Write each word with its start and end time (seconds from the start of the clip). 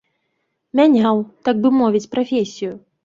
Мяняў, 0.79 1.21
так 1.49 1.55
бы 1.67 1.73
мовіць, 1.81 2.05
прафесію. 2.15 2.73